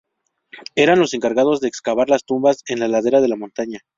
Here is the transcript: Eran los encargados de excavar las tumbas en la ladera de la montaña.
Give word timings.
Eran 0.73 0.97
los 0.99 1.13
encargados 1.13 1.59
de 1.61 1.67
excavar 1.67 2.09
las 2.09 2.25
tumbas 2.25 2.63
en 2.67 2.79
la 2.79 2.87
ladera 2.87 3.21
de 3.21 3.27
la 3.27 3.35
montaña. 3.35 3.81